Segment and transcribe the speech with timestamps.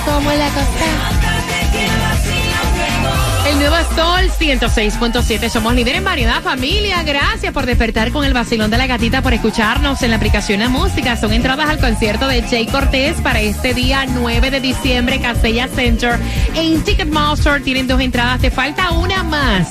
[0.00, 0.48] Como la.
[3.46, 5.48] El nuevo Sol 106.7.
[5.48, 7.02] Somos líderes en variedad, familia.
[7.02, 10.68] Gracias por despertar con el vacilón de la gatita, por escucharnos en la aplicación de
[10.68, 11.16] música.
[11.16, 16.18] Son entradas al concierto de Jay Cortés para este día 9 de diciembre, Casella Center.
[16.54, 18.40] En Ticketmaster tienen dos entradas.
[18.40, 19.68] Te falta una más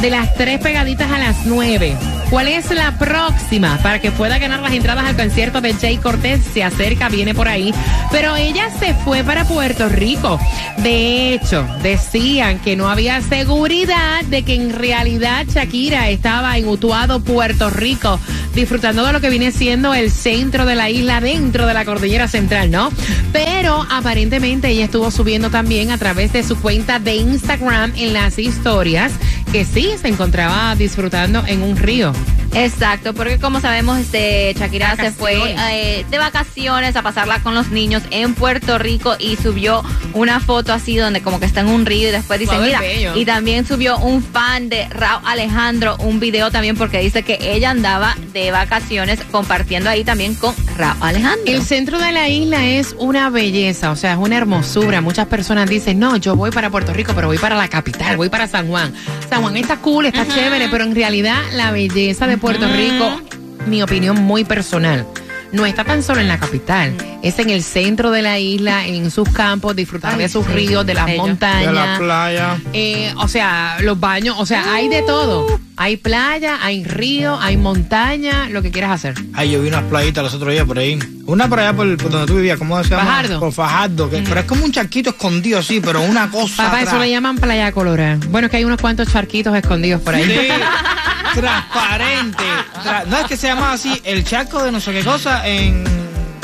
[0.00, 2.21] de las tres pegaditas a las 9.
[2.32, 6.40] ¿Cuál es la próxima para que pueda ganar las entradas al concierto de Jay Cortés?
[6.54, 7.74] Se acerca, viene por ahí.
[8.10, 10.40] Pero ella se fue para Puerto Rico.
[10.78, 17.20] De hecho, decían que no había seguridad de que en realidad Shakira estaba en Utuado,
[17.22, 18.18] Puerto Rico,
[18.54, 22.28] disfrutando de lo que viene siendo el centro de la isla dentro de la cordillera
[22.28, 22.90] central, ¿no?
[23.34, 28.38] Pero aparentemente ella estuvo subiendo también a través de su cuenta de Instagram en las
[28.38, 29.12] historias
[29.52, 32.12] que sí se encontraba disfrutando en un río.
[32.54, 37.70] Exacto, porque como sabemos, este Shakira se fue eh, de vacaciones a pasarla con los
[37.70, 39.82] niños en Puerto Rico y subió
[40.12, 43.16] una foto así donde como que está en un río y después dice, mira, bello.
[43.16, 47.70] y también subió un fan de Raúl Alejandro un video también porque dice que ella
[47.70, 51.44] andaba de vacaciones compartiendo ahí también con Raúl Alejandro.
[51.46, 55.00] El centro de la isla es una belleza, o sea, es una hermosura.
[55.00, 58.28] Muchas personas dicen, no, yo voy para Puerto Rico, pero voy para la capital, voy
[58.28, 58.92] para San Juan.
[59.28, 63.20] San Juan está cool, está chévere, pero en realidad la belleza de Puerto Rico,
[63.66, 65.06] mi opinión muy personal,
[65.52, 66.92] no está tan solo en la capital,
[67.22, 70.52] es en el centro de la isla, en sus campos, disfrutar Ay, de sus sí,
[70.52, 71.22] ríos, de las bello.
[71.22, 71.66] montañas.
[71.66, 72.56] De la playa.
[72.72, 75.60] Eh, o sea, los baños, o sea, hay de todo.
[75.76, 79.14] Hay playa, hay río, hay montaña, lo que quieras hacer.
[79.34, 80.98] Ay, yo vi unas playitas los otros días por ahí.
[81.26, 83.04] Una por allá por, por donde tú vivías, ¿cómo se llama?
[83.04, 83.40] Fajardo.
[83.40, 84.10] Por Fajardo.
[84.10, 86.64] que- Pero es como un charquito escondido así, pero una cosa.
[86.64, 88.18] Papá, eso le llaman playa colorada.
[88.28, 90.24] Bueno, es que hay unos cuantos charquitos escondidos por ahí.
[90.24, 90.30] Sí,
[91.34, 92.44] transparente.
[92.84, 95.84] Tra- no es que se llama así, el charco de no sé qué cosa en.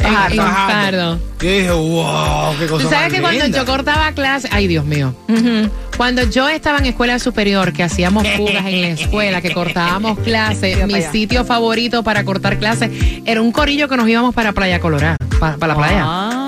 [0.01, 1.13] En- Fajardo.
[1.15, 1.19] en.
[1.41, 4.85] Yo dije, wow, qué cosa Tú sabes más que cuando yo cortaba clase, ay Dios
[4.85, 5.15] mío,
[5.97, 10.87] cuando yo estaba en escuela superior, que hacíamos fugas en la escuela, que cortábamos clases,
[10.87, 12.91] mi sitio favorito para cortar clases
[13.27, 16.03] era un corillo que nos íbamos para Playa Colorada, para, para la playa.
[16.05, 16.47] Ah.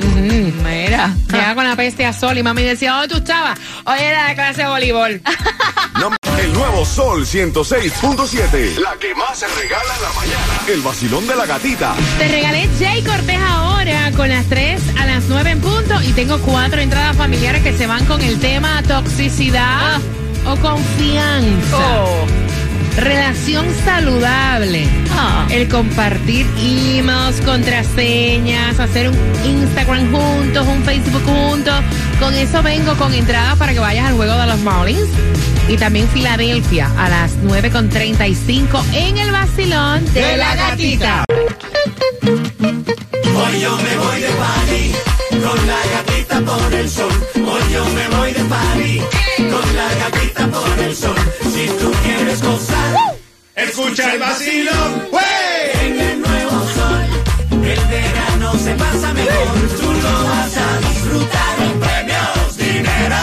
[0.00, 0.52] Ujú, ujú.
[0.64, 1.10] Mira.
[1.30, 3.58] Llegaba con la peste a sol y mami decía, ¿dónde tú estabas?
[3.84, 5.20] Hoy era la clase de voleibol.
[6.38, 8.78] El nuevo Sol 106.7.
[8.78, 10.60] La que más se regala en la mañana.
[10.68, 11.94] El vacilón de la gatita.
[12.18, 16.38] Te regalé Jay Cortés ahora con las 3 a las 9 en punto y tengo
[16.40, 19.98] cuatro entradas familiares que se van con el tema toxicidad
[20.46, 22.04] o confianza.
[22.04, 22.49] Oh.
[22.96, 24.86] Relación saludable.
[25.12, 25.46] Ah.
[25.50, 31.74] El compartir emails, contraseñas, hacer un Instagram juntos, un Facebook juntos.
[32.18, 35.08] Con eso vengo con entradas para que vayas al juego de los Marlins.
[35.68, 41.24] Y también Filadelfia a las 9.35 en el vacilón de la gatita.
[42.22, 44.92] Hoy yo me voy de party
[45.42, 47.12] con la gatita por el sol.
[47.36, 49.00] Hoy yo me voy de party
[49.38, 51.16] con la gatita por el sol.
[51.52, 52.69] Si tú quieres gozar,
[53.70, 55.08] escucha el vacilón.
[55.80, 57.06] En el nuevo sol,
[57.52, 59.68] el verano se pasa mejor.
[59.80, 63.16] Tú lo vas a disfrutar con premios, dinero.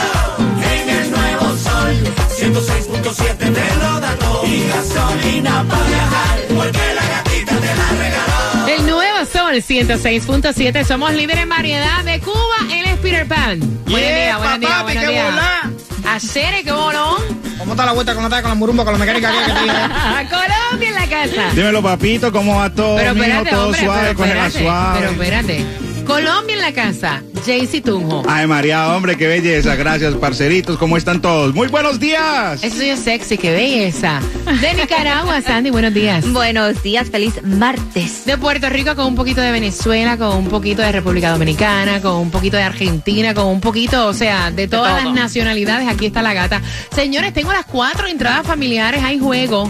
[0.74, 4.46] En el nuevo sol, 106.7 te lo da todo.
[4.46, 8.68] Y gasolina para viajar, porque la gatita te la regaló.
[8.68, 10.86] El nuevo Sol 106.7.
[10.86, 12.58] Somos líderes en variedad de Cuba.
[12.72, 13.60] Él es Peter Pan.
[13.86, 15.32] Yeah, días, papá, buenos qué días.
[15.32, 15.72] volá.
[16.06, 17.47] Acere, qué bolón.
[17.58, 20.30] ¿Cómo está la vuelta con la con la murumba, con la mecánica aquí que?
[20.36, 21.50] Colombia en la casa.
[21.56, 22.98] Dímelo, papito, ¿cómo va todo?
[22.98, 23.26] Pero mijo?
[23.26, 25.00] espérate, todo hombre, suave, pero cógela espérate, suave.
[25.00, 25.66] pero espérate.
[26.06, 28.24] Colombia en la casa, Jaycee Tunjo.
[28.28, 29.76] Ay, María, hombre, qué belleza.
[29.76, 30.78] Gracias, parceritos.
[30.78, 31.56] ¿Cómo están todos?
[31.56, 32.62] Muy buenos días.
[32.62, 34.20] Eso es sexy, qué belleza.
[34.60, 36.30] De Nicaragua, Sandy, buenos días.
[36.34, 38.26] Buenos días, feliz martes.
[38.26, 42.16] De Puerto Rico con un poquito de Venezuela, con un poquito de República Dominicana, con
[42.16, 45.88] un poquito de Argentina, con un poquito, o sea, de todas las nacionalidades.
[45.88, 46.62] Aquí está la gata.
[46.94, 49.02] Señores, tengo las cuatro entradas familiares.
[49.04, 49.70] Hay juego.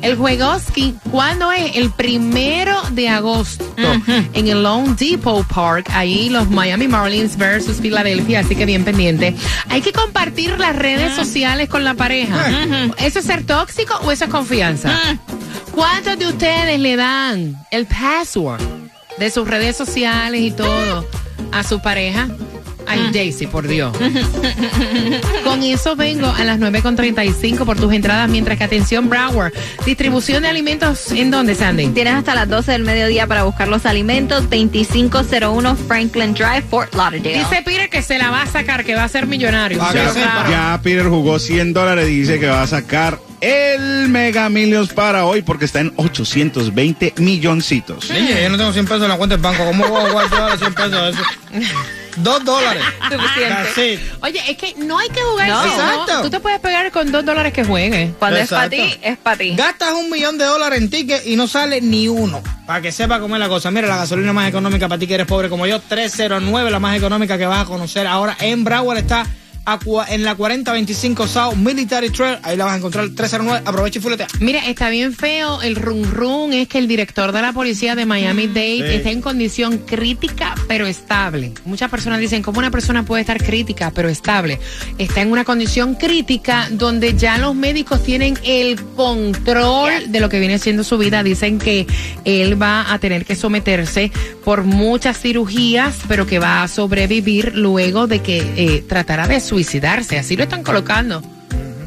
[0.00, 1.74] El juegoski, ¿cuándo es?
[1.76, 3.64] El primero de agosto
[4.32, 5.90] en el Lone Depot Park.
[5.92, 8.40] Ahí los Miami Marlins versus Filadelfia.
[8.40, 9.34] Así que bien pendiente.
[9.68, 12.90] Hay que compartir las redes sociales con la pareja.
[12.98, 14.98] ¿Eso es ser tóxico o eso es confianza?
[15.74, 18.60] ¿Cuántos de ustedes le dan el password
[19.18, 21.06] de sus redes sociales y todo
[21.52, 22.28] a su pareja?
[22.88, 23.96] Ay, Daisy, por Dios.
[25.44, 29.52] Con eso vengo a las 9.35 por tus entradas, mientras que atención, Broward.
[29.84, 31.88] Distribución de alimentos, ¿en dónde, Sandy?
[31.88, 34.48] Tienes hasta las 12 del mediodía para buscar los alimentos.
[34.50, 37.38] 2501 Franklin Drive, Fort Lauderdale.
[37.38, 39.78] Dice Peter que se la va a sacar, que va a ser millonario.
[39.82, 40.50] Ah, claro.
[40.50, 45.24] Ya Peter jugó 100 dólares y dice que va a sacar el Mega Millions para
[45.24, 48.10] hoy porque está en 820 milloncitos.
[48.10, 49.64] Niña, yo no tengo 100 pesos en la cuenta del banco.
[49.64, 51.68] ¿Cómo voy a jugar las 100 pesos eso?
[52.22, 52.82] Dos dólares.
[53.10, 54.00] Suficiente.
[54.22, 55.48] Oye, es que no hay que jugar.
[55.48, 55.62] No.
[55.62, 56.22] si Exacto.
[56.22, 58.12] Tú te puedes pegar con dos dólares que juegues.
[58.18, 59.54] Cuando es para ti, es para ti.
[59.56, 62.42] Gastas un millón de dólares en tickets y no sale ni uno.
[62.66, 63.70] Para que sepa cómo es la cosa.
[63.70, 66.96] Mira, la gasolina más económica para ti que eres pobre como yo, 309, la más
[66.96, 69.26] económica que vas a conocer ahora en Broward está
[69.72, 69.78] a
[70.08, 72.38] en la 4025 South Military Trail.
[72.42, 73.62] Ahí la vas a encontrar, 309.
[73.66, 74.26] Aprovecha y fuletea.
[74.40, 75.60] Mira, está bien feo.
[75.62, 78.94] El run run es que el director de la policía de Miami-Dade Sí.
[78.96, 81.52] está en condición crítica pero estable.
[81.64, 84.58] Muchas personas dicen, ¿cómo una persona puede estar crítica pero estable?
[84.98, 90.38] Está en una condición crítica donde ya los médicos tienen el control de lo que
[90.40, 91.22] viene siendo su vida.
[91.22, 91.86] Dicen que
[92.24, 94.10] él va a tener que someterse
[94.44, 100.18] por muchas cirugías, pero que va a sobrevivir luego de que eh, tratará de suicidarse.
[100.18, 101.20] Así lo están colocando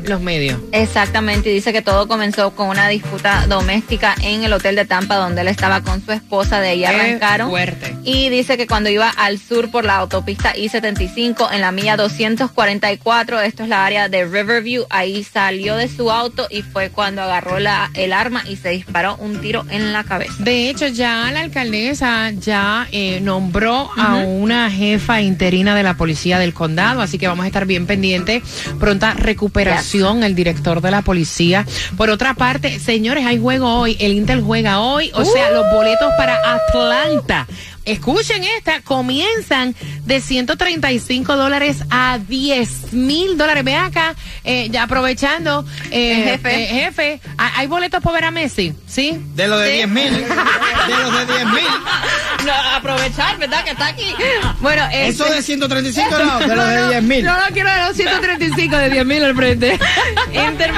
[0.05, 0.59] los medios.
[0.71, 5.15] Exactamente, y dice que todo comenzó con una disputa doméstica en el hotel de Tampa
[5.15, 7.49] donde él estaba con su esposa, de ahí Qué arrancaron.
[7.49, 7.95] fuerte.
[8.03, 13.41] Y dice que cuando iba al sur por la autopista I-75 en la milla 244,
[13.41, 17.59] esto es la área de Riverview, ahí salió de su auto y fue cuando agarró
[17.59, 20.33] la, el arma y se disparó un tiro en la cabeza.
[20.39, 26.39] De hecho, ya la alcaldesa ya eh, nombró a una jefa interina de la policía
[26.39, 28.43] del condado, así que vamos a estar bien pendientes.
[28.79, 31.65] Pronta recuperación, el director de la policía.
[31.97, 33.97] Por otra parte, señores, hay juego hoy.
[33.99, 37.45] El Inter juega hoy, o sea, los boletos para Atlanta.
[37.91, 43.63] Escuchen esta, comienzan de 135 dólares a 10 mil dólares.
[43.63, 46.63] Ve acá, eh, ya aprovechando, eh, Jefe.
[46.63, 48.73] eh, jefe, ¿hay boletos para ver a Messi?
[48.87, 49.17] ¿Sí?
[49.35, 50.11] De los de 10 mil.
[50.13, 51.63] De los de 10 mil.
[52.45, 53.63] No, aprovechar, ¿verdad?
[53.63, 54.15] Que está aquí.
[54.61, 57.23] Bueno, Eso este- de 135 no, de los de 10 mil.
[57.23, 59.79] No, no quiero de los 135 de 10 mil al frente.
[60.33, 60.73] Inter,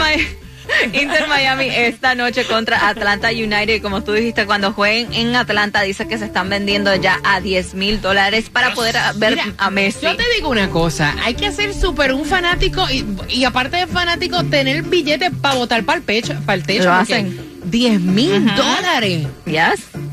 [0.93, 3.81] Inter Miami esta noche contra Atlanta United.
[3.81, 7.73] Como tú dijiste, cuando jueguen en Atlanta, dice que se están vendiendo ya a 10
[7.75, 9.99] mil dólares para poder ver Mira, a Messi.
[10.01, 13.87] Yo te digo una cosa, hay que ser súper un fanático y, y aparte de
[13.87, 16.85] fanático, tener billetes para botar para el pecho, para el techo.
[16.85, 17.53] Lo hacen.
[17.65, 19.27] 10 mil dólares.
[19.45, 20.03] Yes.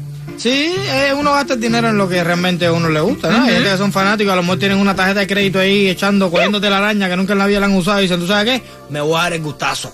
[0.40, 3.44] Sí, eh, uno gasta el dinero en lo que realmente a uno le gusta, ¿no?
[3.44, 6.30] Hay gente que son fanáticos, a lo mejor tienen una tarjeta de crédito ahí echando,
[6.30, 8.46] cogiéndote la araña que nunca en la vida la han usado y dicen, ¿tú sabes
[8.58, 8.66] qué?
[8.88, 9.92] Me voy a dar el gustazo.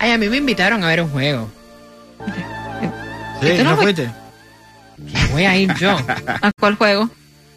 [0.00, 1.48] Ay, a mí me invitaron a ver un juego.
[3.40, 4.10] Sí, no ¿no fuiste?
[4.96, 5.32] fuiste?
[5.32, 5.90] Voy a ir yo.
[6.42, 7.08] ¿A cuál juego?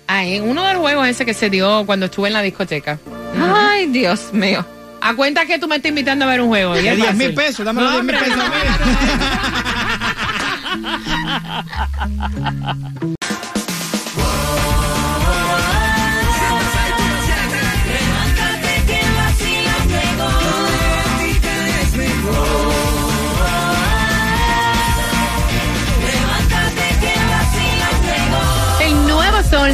[0.07, 2.99] Ah, en uno de los juegos ese que se dio cuando estuve en la discoteca.
[3.41, 4.65] Ay, Dios mío.
[5.01, 6.77] A cuenta que tú me estás invitando a ver un juego.
[6.77, 8.43] y De es 10 mil pesos, dame los No, 10 mil pesos.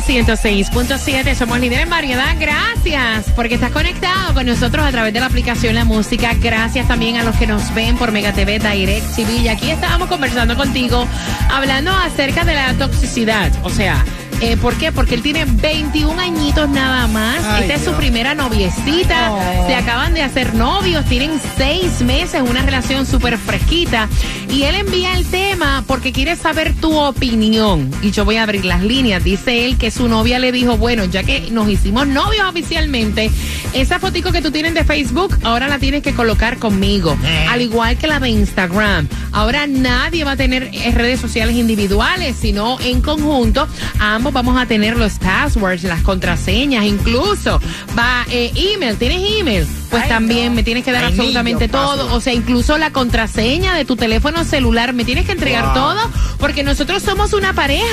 [0.09, 2.35] 106.7, somos líderes en variedad.
[2.39, 6.33] Gracias porque estás conectado con nosotros a través de la aplicación La Música.
[6.33, 9.35] Gracias también a los que nos ven por Mega TV, Direct TV.
[9.35, 11.05] Y aquí estábamos conversando contigo,
[11.51, 13.51] hablando acerca de la toxicidad.
[13.61, 14.03] O sea,
[14.41, 14.91] Eh, ¿Por qué?
[14.91, 17.43] Porque él tiene 21 añitos nada más.
[17.43, 19.65] Ay, Esta es su primera noviecita.
[19.67, 24.07] Se acaban de hacer novios, tienen seis meses, una relación súper fresquita.
[24.49, 27.91] Y él envía el tema porque quiere saber tu opinión.
[28.01, 29.23] Y yo voy a abrir las líneas.
[29.23, 33.29] Dice él que su novia le dijo, bueno, ya que nos hicimos novios oficialmente,
[33.73, 37.17] esa fotico que tú tienes de Facebook, ahora la tienes que colocar conmigo.
[37.49, 39.07] Al igual que la de Instagram.
[39.31, 43.67] Ahora nadie va a tener eh, redes sociales individuales, sino en conjunto.
[43.99, 47.59] Ambos vamos a tener los passwords, las contraseñas, incluso
[47.97, 48.97] va eh, email.
[48.97, 49.78] ¿Tienes email?
[49.89, 50.55] Pues Ay, también no.
[50.55, 52.13] me tienes que dar Ay, absolutamente niño, todo.
[52.13, 54.93] O sea, incluso la contraseña de tu teléfono celular.
[54.93, 55.73] Me tienes que entregar Wow.
[55.73, 57.83] todo porque nosotros somos una pareja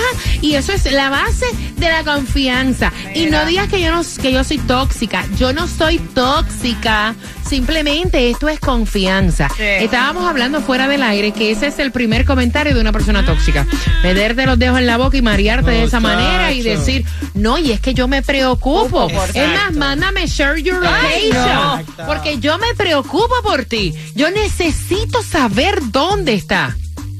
[0.42, 2.92] y eso es la base de la confianza.
[3.14, 5.24] Y no digas que yo no que yo soy tóxica.
[5.38, 7.14] Yo no soy tóxica.
[7.48, 9.48] Simplemente esto es confianza.
[9.58, 13.66] Estábamos hablando fuera del aire que ese es el primer comentario de una persona tóxica.
[14.02, 17.70] Meterte los dedos en la boca y marearte de esa manera y decir, no, y
[17.72, 19.08] es que yo me preocupo.
[19.08, 19.38] Exacto.
[19.40, 21.32] Es más, mándame share your location.
[21.34, 21.85] no.
[22.06, 23.94] Porque yo me preocupo por ti.
[24.14, 26.76] Yo necesito saber dónde está.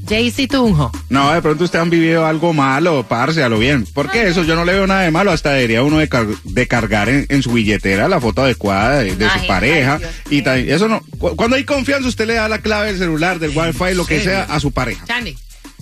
[0.09, 0.89] Jaycee Tunjo.
[1.09, 3.85] No, de pronto ustedes han vivido algo malo, parce, a lo bien.
[3.93, 5.31] Porque eso yo no le veo nada de malo.
[5.31, 9.15] Hasta debería uno de, car- de cargar en, en su billetera la foto adecuada de,
[9.17, 9.99] de Ay, su pareja.
[10.31, 11.01] ay, y eso no.
[11.19, 14.21] cu- Cuando hay confianza, usted le da la clave del celular, del wifi, lo que
[14.23, 15.03] sea, a su pareja.
[15.05, 15.37] Chandy.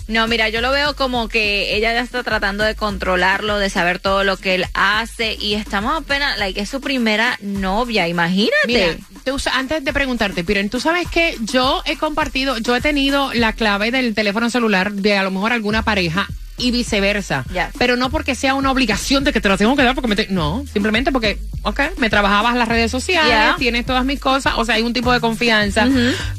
[0.08, 3.98] No, mira, yo lo veo como que ella ya está tratando de controlarlo, de saber
[3.98, 8.52] todo lo que él hace y estamos apenas, like, es su primera novia, imagínate.
[8.66, 13.34] Mira, tú antes de preguntarte, Piren, tú sabes que yo he compartido, yo he tenido
[13.34, 17.44] la clave del teléfono celular de a lo mejor alguna pareja y viceversa.
[17.76, 20.16] Pero no porque sea una obligación de que te la tengo que dar porque me
[20.16, 24.64] te- no, simplemente porque, ok, me trabajabas las redes sociales, tienes todas mis cosas, o
[24.64, 25.86] sea, hay un tipo de confianza.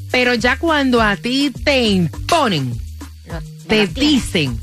[0.10, 2.87] Pero ya cuando a ti te imponen, Lo-
[3.68, 4.60] te dicen,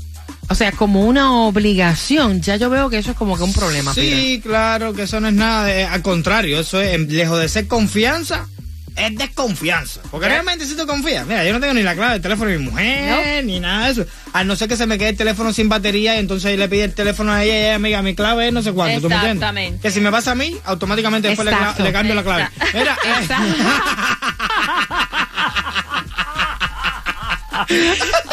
[0.49, 3.93] o sea, como una obligación, ya yo veo que eso es como que un problema.
[3.93, 7.67] Sí, claro, que eso no es nada, de- al contrario, eso es, lejos de ser
[7.67, 8.47] confianza,
[8.95, 9.99] es desconfianza.
[10.09, 12.59] Porque realmente si tú confías, mira, yo no tengo ni la clave del teléfono de
[12.59, 14.05] mi mujer, ni nada de eso.
[14.31, 16.85] A no ser que se me quede el teléfono sin batería y entonces le pide
[16.85, 19.15] el teléfono a ella y ella, amiga, mi clave es no sé cuánto, ¿tú me
[19.15, 19.43] entiendes?
[19.43, 19.79] Exactamente.
[19.81, 21.45] Que si me pasa a mí, automáticamente después
[21.79, 22.43] le, cambio la clave.
[22.43, 22.77] Exacto.
[22.77, 23.27] Mira, eh,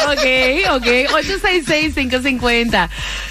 [0.03, 0.25] Ok,
[0.71, 0.87] ok.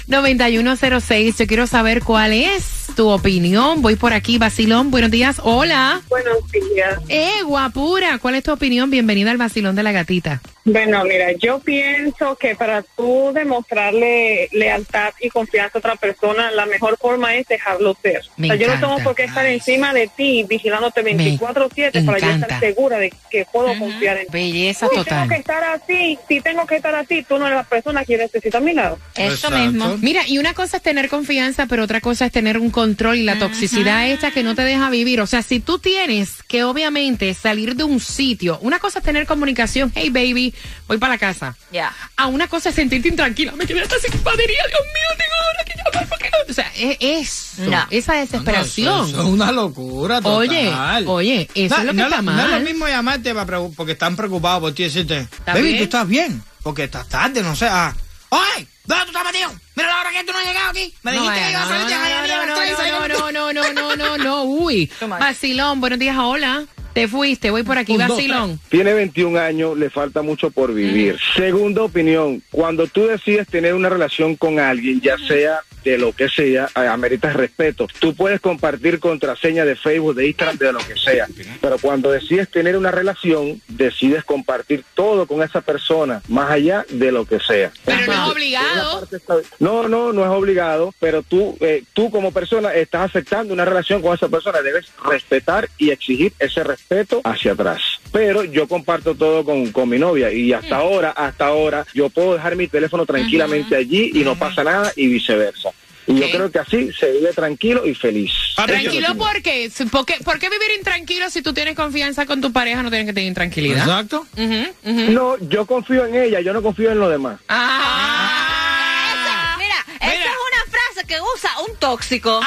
[0.07, 1.37] 866-550-9106.
[1.37, 3.81] Yo quiero saber cuál es tu opinión.
[3.81, 4.91] Voy por aquí, Basilón.
[4.91, 5.39] Buenos días.
[5.43, 6.01] Hola.
[6.09, 6.99] Buenos días.
[7.09, 8.17] Eh, guapura.
[8.17, 8.89] ¿Cuál es tu opinión?
[8.89, 10.41] Bienvenida al Basilón de la Gatita.
[10.65, 16.65] Bueno, mira, yo pienso que para tú demostrarle lealtad y confianza a otra persona, la
[16.65, 18.21] mejor forma es dejarlo ser.
[18.37, 22.19] Me o sea, yo no tengo por qué estar encima de ti, vigilándote 24/7 para
[22.19, 24.31] yo estar segura de que puedo confiar en ti.
[24.31, 25.39] Belleza Uy, tengo que total.
[25.39, 28.61] estar así, si tengo que estar así, tú no eres la persona que necesita a
[28.61, 28.99] mi lado.
[29.15, 29.57] Eso Exacto.
[29.57, 29.97] mismo.
[29.97, 33.23] Mira, y una cosa es tener confianza, pero otra cosa es tener un control y
[33.23, 35.19] la toxicidad esta que no te deja vivir.
[35.19, 39.25] O sea, si tú tienes que obviamente salir de un sitio, una cosa es tener
[39.25, 40.52] comunicación, hey baby,
[40.87, 41.55] voy para la casa.
[41.71, 41.93] Ya.
[42.17, 45.63] A una cosa es sentirte intranquila, me quedé hasta sin batería, Dios mío, tengo ahora
[45.65, 46.37] que llamar porque no.
[46.49, 47.85] O sea, es eso, No.
[47.89, 48.87] esa no, desesperación.
[48.95, 50.37] eso, eso es una locura total.
[50.37, 50.73] Oye,
[51.07, 52.45] oye, eso No, es lo que no, está no mal.
[52.45, 53.33] es lo mismo llamarte
[53.75, 55.77] porque están preocupados por ti y decirte, ¿Está baby, bien?
[55.77, 57.67] tú estás bien, porque estás tarde, no sé.
[57.69, 57.93] Ah,
[58.29, 59.51] Oye, ¿dónde tú estás metido?
[59.75, 60.93] Mira la hora que tú no has llegado aquí.
[61.03, 62.91] Me No, dijiste que no, ibas a salir de no, Jayalía a las tres y
[62.91, 64.91] no, no, no, no, no, no, no, no, uy.
[65.07, 66.63] Vacilón, buenos días, hola.
[66.93, 68.59] Te fuiste, voy por aquí, vacilón.
[68.69, 71.17] Tiene 21 años, le falta mucho por vivir.
[71.35, 76.29] Segunda opinión, cuando tú decides tener una relación con alguien, ya sea de lo que
[76.29, 77.87] sea, ameritas respeto.
[77.99, 81.27] Tú puedes compartir contraseña de Facebook, de Instagram, de lo que sea.
[81.61, 87.11] Pero cuando decides tener una relación, decides compartir todo con esa persona, más allá de
[87.11, 87.71] lo que sea.
[87.85, 89.07] Pero no es obligado.
[89.11, 93.65] está- No, no, no es obligado, pero tú, eh, tú como persona estás aceptando una
[93.65, 97.81] relación con esa persona, debes respetar y exigir ese respeto hacia atrás.
[98.13, 102.35] Pero yo comparto todo con, con mi novia y hasta ahora, hasta ahora, yo puedo
[102.35, 105.69] dejar mi teléfono tranquilamente allí y no pasa nada y viceversa.
[106.05, 108.31] Y yo creo que así se vive tranquilo y feliz.
[108.55, 109.71] Tranquilo, ¿por qué?
[109.89, 112.83] ¿Por qué, por qué vivir intranquilo si tú tienes confianza con tu pareja?
[112.83, 113.79] No tienes que tener intranquilidad.
[113.83, 114.27] Exacto.
[114.35, 114.73] Que-
[115.09, 117.39] No, yo confío en ella, yo no confío en los demás.
[117.47, 119.55] Ah.
[119.57, 122.41] Mira, esa es una frase que usa un tóxico.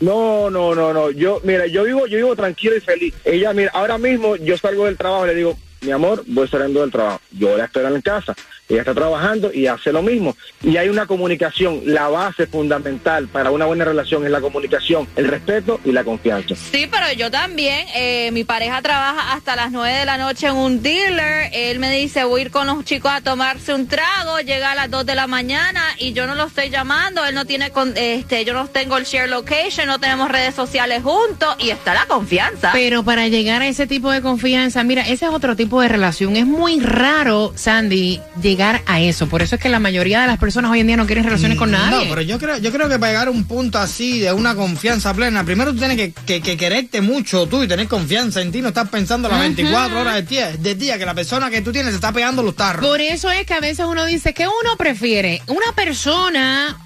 [0.00, 1.10] No, no, no, no.
[1.10, 3.14] Yo, mira, yo vivo, yo vivo tranquilo y feliz.
[3.24, 6.80] Ella, mira, ahora mismo yo salgo del trabajo y le digo, mi amor, voy saliendo
[6.80, 7.20] del trabajo.
[7.32, 8.34] Yo la espero en casa.
[8.68, 10.36] ella está trabajando y hace lo mismo.
[10.62, 15.28] Y hay una comunicación, la base fundamental para una buena relación es la comunicación, el
[15.28, 16.54] respeto y la confianza.
[16.56, 17.86] Sí, pero yo también.
[17.94, 21.50] eh, mi pareja trabaja hasta las 9 de la noche en un dealer.
[21.52, 24.38] Él me dice, voy a ir con los chicos a tomarse un trago.
[24.40, 27.24] Llega a las 2 de la mañana y yo no lo estoy llamando.
[27.24, 31.02] Él no tiene, con, este, yo no tengo el share location, no tenemos redes sociales
[31.02, 32.70] juntos y está la confianza.
[32.72, 36.36] Pero para llegar a ese tipo de confianza, mira, ese es otro tipo de relación.
[36.36, 39.28] Es muy raro, Sandy, llegar a eso.
[39.28, 41.58] Por eso es que la mayoría de las personas hoy en día no quieren relaciones
[41.58, 42.04] con nadie.
[42.04, 44.54] No, pero yo creo, yo creo que para llegar a un punto así de una
[44.54, 48.52] confianza plena, primero tú tienes que, que, que quererte mucho tú y tener confianza en
[48.52, 51.62] ti, no estás pensando las 24 horas del día, del día que la persona que
[51.62, 52.86] tú tienes se está pegando los tarros.
[52.86, 56.78] Por eso es que a veces uno dice que uno prefiere una persona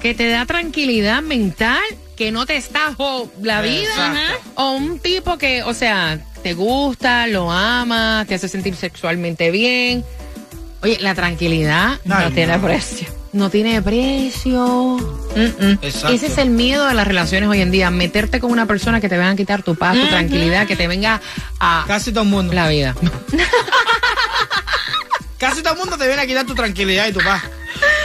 [0.00, 1.82] que te da tranquilidad mental,
[2.16, 4.22] que no te estajo la vida,
[4.54, 10.04] o un tipo que, o sea, te gusta, lo ama, te hace sentir sexualmente bien.
[10.80, 12.62] Oye, la tranquilidad no tiene no.
[12.62, 13.08] precio.
[13.32, 14.96] No tiene precio.
[15.82, 19.08] Ese es el miedo de las relaciones hoy en día, meterte con una persona que
[19.08, 21.20] te venga a quitar tu paz, tu tranquilidad, que te venga
[21.58, 22.52] a Casi todo el mundo.
[22.52, 22.94] la vida.
[25.38, 27.42] Casi todo el mundo te viene a quitar tu tranquilidad y tu paz.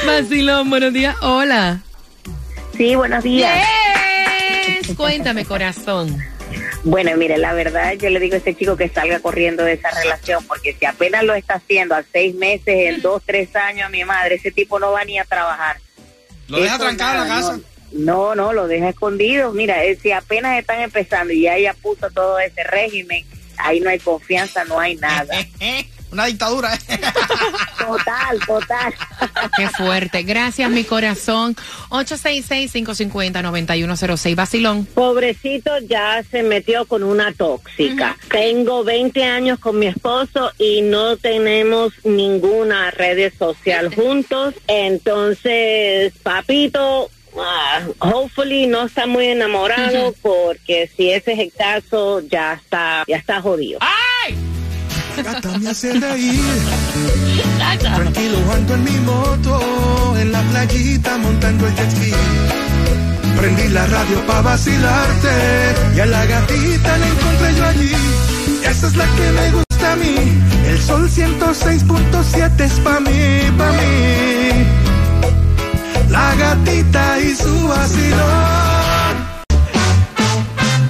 [0.03, 1.15] Vacilón, buenos días.
[1.21, 1.81] Hola.
[2.75, 3.67] Sí, buenos días.
[4.79, 4.97] Yes.
[4.97, 6.30] Cuéntame, corazón.
[6.83, 9.91] Bueno, mire, la verdad, yo le digo a ese chico que salga corriendo de esa
[9.91, 13.89] relación, porque si apenas lo está haciendo a seis meses, en dos, tres años, a
[13.89, 15.77] mi madre, ese tipo no va ni a trabajar.
[16.47, 17.59] Lo deja trancado en la casa.
[17.91, 19.51] No, no, no, lo deja escondido.
[19.53, 23.25] Mira, eh, si apenas están empezando y ya ella puso todo ese régimen,
[23.57, 25.33] ahí no hay confianza, no hay nada.
[26.11, 26.75] Una dictadura.
[26.75, 26.79] ¿eh?
[27.79, 28.93] Total, total.
[29.57, 30.23] Qué fuerte.
[30.23, 31.55] Gracias, mi corazón.
[31.89, 34.35] 866-550-9106.
[34.35, 34.85] Vacilón.
[34.87, 38.17] Pobrecito ya se metió con una tóxica.
[38.29, 44.55] Tengo 20 años con mi esposo y no tenemos ninguna red social juntos.
[44.67, 52.53] Entonces, papito, ah, hopefully no está muy enamorado porque si ese es el caso, ya
[52.53, 53.79] está, ya está jodido.
[55.23, 56.39] Gata me hace reír.
[57.79, 62.13] Tranquilo ando en mi moto, en la playita montando el jet ski.
[63.37, 65.29] Prendí la radio pa' vacilarte
[65.95, 67.91] y a la gatita la encontré yo allí.
[68.63, 70.15] Esa es la que me gusta a mí.
[70.67, 74.80] El sol 106.7 es pa' mí, pa' mí.
[76.11, 79.31] La gatita y su vacilón.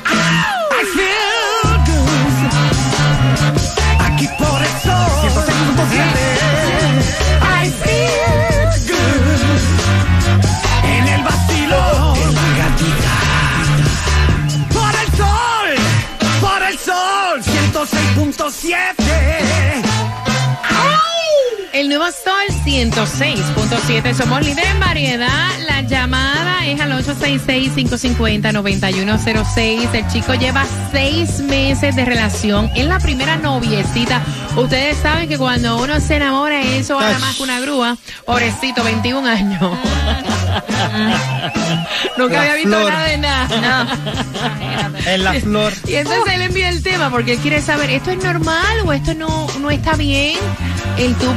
[0.09, 2.49] I feel good.
[3.99, 5.11] Aquí por el sol.
[5.21, 5.99] 106.7
[7.43, 9.61] I feel good.
[10.85, 11.81] En el vacilo
[12.15, 13.15] De la gatita.
[14.73, 15.67] Por el sol.
[16.41, 17.35] Por el sol.
[17.43, 18.63] 106.7
[21.73, 24.13] El nuevo Sol 106.7.
[24.13, 25.49] Somos líderes en variedad.
[25.67, 29.89] La llamada es al 866-550-9106.
[29.93, 32.69] El chico lleva seis meses de relación.
[32.75, 34.21] Es la primera noviecita.
[34.55, 37.97] Ustedes saben que cuando uno se enamora, eso va nada más que una grúa.
[38.25, 39.61] Pobrecito, 21 años.
[42.17, 42.91] Nunca La había visto flor.
[42.91, 43.87] nada de nada.
[45.07, 45.73] En la flor.
[45.87, 49.13] Y entonces él envía el tema porque él quiere saber, ¿esto es normal o esto
[49.13, 50.37] no, no está bien?
[50.97, 51.27] El tú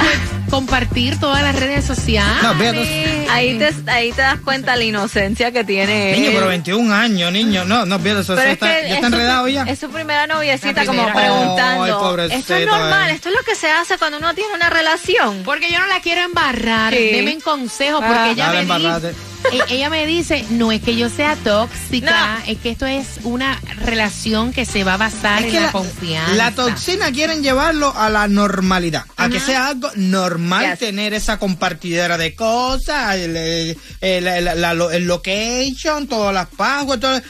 [0.50, 2.42] compartir todas las redes sociales.
[2.42, 3.33] No.
[3.33, 6.35] Ahí te, ahí te das cuenta la inocencia que tiene Niño, él.
[6.35, 7.64] pero 21 años, niño.
[7.64, 8.38] No, no pierdas eso.
[8.40, 9.62] Está, que ya es está su- enredado ya.
[9.64, 12.18] Es su primera noviecita como preguntando.
[12.30, 13.14] Esto es normal, eh.
[13.14, 15.42] esto es lo que se hace cuando uno tiene una relación.
[15.44, 16.92] Porque yo no la quiero embarrar.
[16.94, 17.11] Sí.
[17.12, 18.30] Deme consejos porque Ah.
[18.30, 19.09] ella Dale, me embarrate.
[19.09, 19.20] dice,
[19.68, 24.52] ella me dice, no es que yo sea tóxica, es que esto es una relación
[24.52, 26.34] que se va a basar Es en que la, la, confianza.
[26.34, 30.78] la toxina quieren llevarlo a la normalidad, a que sea algo normal Yes.
[30.78, 37.20] tener esa compartidera de cosas, el, el- el- la- el location, todas las passwords, todo.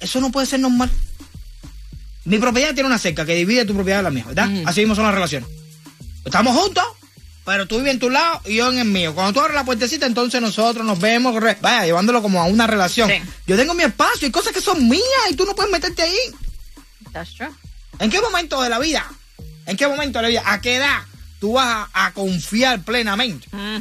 [0.00, 0.90] Eso no puede ser normal.
[2.24, 4.48] Mi propiedad tiene una cerca que divide tu propiedad de la mía, ¿verdad?
[4.66, 5.48] Así mismo son las relaciones.
[6.24, 6.84] Estamos juntos,
[7.46, 9.14] pero tú vives en tu lado y yo en el mío.
[9.14, 13.08] Cuando tú abres la puertecita, entonces nosotros nos vemos, vaya, llevándolo como a una relación.
[13.08, 13.16] Sí.
[13.46, 16.18] Yo tengo mi espacio y cosas que son mías y tú no puedes meterte ahí.
[17.12, 17.48] That's true.
[18.00, 19.06] ¿En qué momento de la vida?
[19.64, 20.42] ¿En qué momento de la vida?
[20.44, 20.98] ¿A qué edad
[21.40, 23.46] tú vas a, a confiar plenamente?
[23.52, 23.78] Mm.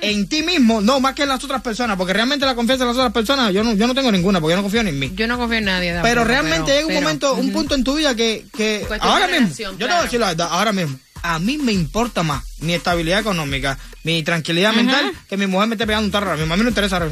[0.00, 2.88] En ti mismo, no más que en las otras personas, porque realmente la confianza en
[2.88, 4.98] las otras personas, yo no, yo no tengo ninguna, porque yo no confío ni en
[4.98, 5.12] mí.
[5.14, 5.90] Yo no confío en nadie.
[6.02, 8.84] Pero tampoco, realmente pero- llega un pero- momento, un punto en tu vida que, que
[8.88, 11.58] Cuestión ahora mismo, relación, yo te voy a decir la verdad, ahora mismo, a mí
[11.58, 16.06] me importa más mi estabilidad económica, mi tranquilidad mental, que mi mujer me esté pegando
[16.06, 16.54] un tarro ahora mismo.
[16.54, 17.10] A mí no me interesa ahora.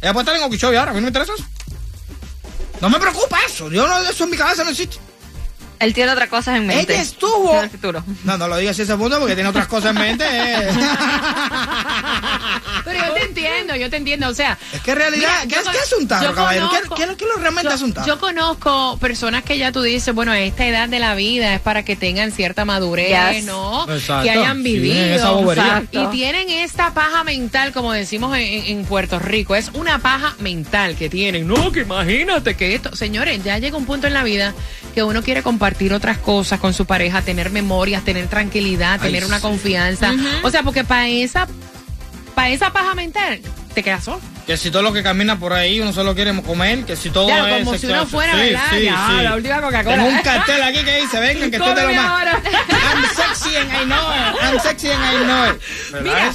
[0.00, 1.44] Ella puede estar en Okeechobee ahora, a mí no me interesa eso.
[2.80, 4.98] No me preocupa eso, yo no, eso en mi cabeza no existe.
[5.80, 6.92] Él tiene otras cosas en mente.
[6.94, 7.56] Ella estuvo.
[7.56, 8.04] En el futuro.
[8.24, 10.24] No, no lo digas así ese punto porque tiene otras cosas en mente.
[10.28, 10.68] eh.
[12.84, 14.28] Pero yo te entiendo, yo te entiendo.
[14.28, 14.58] O sea.
[14.72, 16.70] Es que en realidad, Mira, ¿qué, es, con- qué es un tarro, caballero?
[16.70, 18.06] ¿Qué, conozco- qué, qué es lo que realmente yo, es un tarro?
[18.06, 21.84] yo conozco personas que ya tú dices, bueno, esta edad de la vida es para
[21.84, 23.44] que tengan cierta madurez, Yes.
[23.44, 23.82] ¿no?
[23.92, 24.24] Exacto.
[24.24, 25.14] Que hayan Sí, vivido.
[25.14, 25.40] esa.
[25.40, 26.02] Exacto.
[26.02, 29.54] Y tienen esta paja mental, como decimos en, en- en Puerto Rico.
[29.54, 31.46] Es una paja mental que tienen.
[31.46, 32.94] No, que imagínate que esto.
[32.96, 34.54] Señores, ya llega un punto en la vida
[34.94, 39.36] que uno quiere compartir otras cosas con su pareja, tener memorias, tener tranquilidad, tener una
[39.36, 39.42] sí.
[39.42, 40.12] confianza.
[40.42, 41.46] O sea, porque para esa,
[42.34, 43.40] para esa paja mental,
[43.74, 44.20] te quedas solo.
[44.46, 47.26] Que si todo lo que camina por ahí uno solo quiere comer, que si todo
[47.26, 48.62] Claro, es como si uno fuera, Sí, ¿verdad?
[48.70, 49.22] sí, Ya, sí.
[49.24, 49.96] la última Coca-Cola.
[49.96, 52.24] Tengo un cartel aquí que dice, vengan, que esto es de lo más.
[52.24, 54.42] I'm sexy and I know it.
[54.42, 55.60] I'm sexy and I know it.
[55.92, 56.32] ¿Verdad Mira,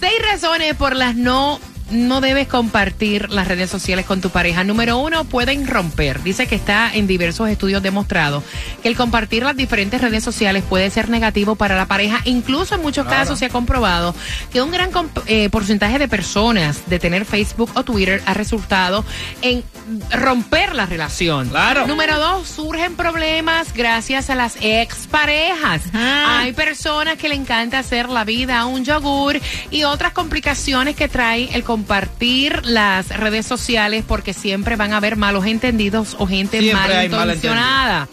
[0.00, 4.64] seis razones por las no no debes compartir las redes sociales con tu pareja.
[4.64, 6.22] Número uno, pueden romper.
[6.22, 8.42] Dice que está en diversos estudios demostrado
[8.82, 12.20] que el compartir las diferentes redes sociales puede ser negativo para la pareja.
[12.24, 13.22] Incluso en muchos Claro.
[13.22, 14.14] casos se ha comprobado
[14.52, 14.90] que un gran
[15.26, 19.04] eh, porcentaje de personas de tener Facebook o Twitter ha resultado
[19.42, 19.62] en
[20.10, 21.48] romper la relación.
[21.48, 21.86] Claro.
[21.86, 25.82] Número dos, surgen problemas gracias a las exparejas.
[25.92, 29.38] Hay personas que le encanta hacer la vida a un yogur
[29.70, 35.16] y otras complicaciones que trae el compartir las redes sociales porque siempre van a haber
[35.16, 38.08] malos entendidos o gente Siempre malintencionada.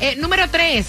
[0.00, 0.86] Eh, número tres.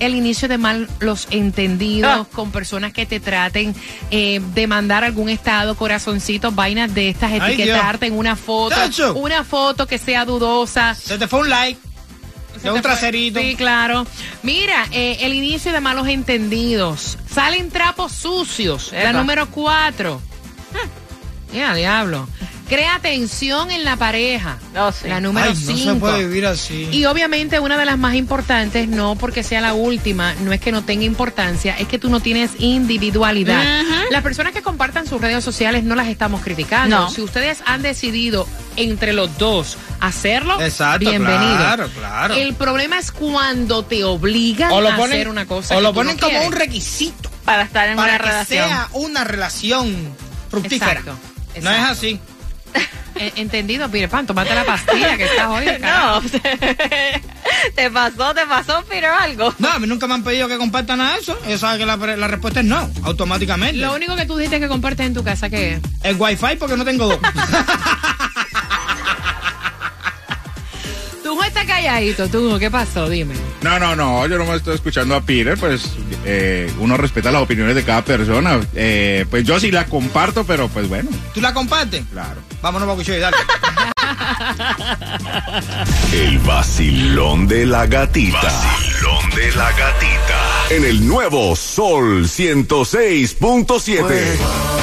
[0.00, 3.74] El inicio de malos entendidos con personas que te traten
[4.10, 7.50] eh, de mandar algún estado, corazoncitos, vainas de estas, Ay, Dios.
[7.52, 9.14] etiquetarte en una foto, Tacho.
[9.14, 10.94] una foto que sea dudosa.
[10.94, 11.78] Se te fue un like.
[12.56, 13.38] Se De un fue- traserito.
[13.40, 14.06] Sí, claro.
[14.42, 17.18] Mira, eh, el inicio de malos entendidos.
[17.30, 18.92] Salen trapos sucios.
[18.92, 19.12] La Epa.
[19.12, 20.22] número cuatro.
[21.56, 22.28] Ya, diablo.
[22.68, 24.58] Crea tensión en la pareja.
[24.74, 25.06] No, sí.
[25.06, 25.92] La número Ay, no cinco.
[25.94, 26.88] se puede vivir así.
[26.90, 30.72] Y obviamente una de las más importantes, no porque sea la última, no es que
[30.72, 33.62] no tenga importancia, es que tú no tienes individualidad.
[34.10, 36.96] Las personas que compartan sus redes sociales no las estamos criticando.
[37.02, 37.10] No.
[37.10, 41.56] Si ustedes han decidido entre los dos hacerlo, Exacto, bienvenido.
[41.56, 42.34] claro, claro.
[42.34, 45.76] El problema es cuando te obligan o lo a ponen, hacer una cosa.
[45.76, 46.48] o lo ponen no como quieres.
[46.48, 48.64] un requisito Para estar en para una que relación.
[48.68, 49.94] sea una relación
[50.50, 50.90] fructífera.
[51.00, 51.16] Exacto,
[51.62, 52.20] No es así.
[53.36, 55.66] Entendido, Peter Pan, tómate la pastilla que estás hoy.
[55.80, 56.20] No,
[57.74, 59.54] te pasó, te pasó, pero algo.
[59.58, 61.38] No, a mí nunca me han pedido que compartan nada de eso.
[61.46, 63.76] Ellos saben que la, la respuesta es no, automáticamente.
[63.78, 65.80] Lo único que tú dijiste que compartes en tu casa, ¿qué es?
[66.02, 67.18] El wifi porque no tengo dos.
[71.56, 73.08] Tú estás calladito, tú, ¿qué pasó?
[73.08, 73.34] Dime.
[73.62, 75.90] No, no, no, yo no me estoy escuchando a Peter, pues
[76.26, 78.60] eh, uno respeta las opiniones de cada persona.
[78.74, 82.04] Eh, pues yo sí la comparto, pero pues bueno, ¿Tú la compartes?
[82.12, 82.42] claro.
[82.60, 83.38] Vámonos, Bacucho, y dale.
[86.12, 88.42] El vacilón de la gatita.
[88.42, 90.66] Vacilón de la gatita.
[90.68, 94.75] En el nuevo Sol 106.7.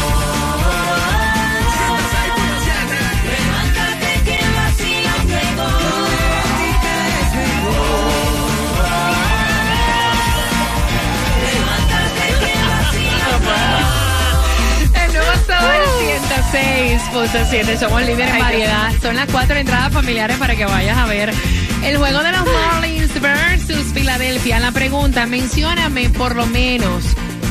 [17.12, 17.80] 6.7.
[17.80, 18.92] Somos líderes en variedad.
[19.02, 21.32] Son las cuatro entradas familiares para que vayas a ver
[21.84, 24.60] el juego de los Marlins versus Filadelfia.
[24.60, 27.04] La pregunta, mencióname por lo menos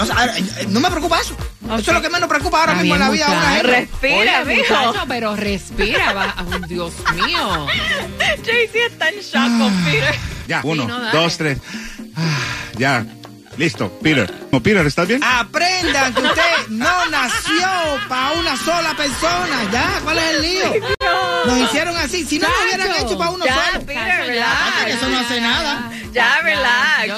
[0.68, 1.36] No, me preocupa eso.
[1.64, 3.62] Eso es lo que menos preocupa ahora mismo en la vida una.
[3.62, 4.74] Respira, Oye, mijo.
[4.74, 6.12] muchacho, pero respira.
[6.12, 6.34] va-
[6.68, 7.66] Dios mío.
[8.44, 10.14] Jaycee está en shock con Peter.
[10.46, 11.58] Ya, uno, no, dos, tres.
[12.16, 12.38] Ah,
[12.76, 13.04] ya,
[13.56, 13.90] listo.
[14.02, 14.32] Peter.
[14.52, 15.22] No, Peter, ¿estás bien?
[15.22, 17.68] Aprendan que usted no nació
[18.08, 19.64] para una sola persona.
[19.72, 20.74] Ya, ¿cuál es el lío?
[21.46, 22.24] Nos hicieron así.
[22.24, 23.86] Si no lo hubieran hecho para uno Ya, solo.
[23.86, 24.86] Peter, relax.
[24.88, 25.90] Eso no hace nada.
[26.12, 27.08] Ya, relax.